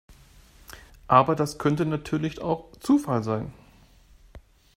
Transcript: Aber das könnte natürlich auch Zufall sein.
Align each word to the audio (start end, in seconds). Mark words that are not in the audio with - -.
Aber 1.07 1.35
das 1.35 1.59
könnte 1.59 1.85
natürlich 1.85 2.41
auch 2.41 2.71
Zufall 2.79 3.21
sein. 3.21 3.53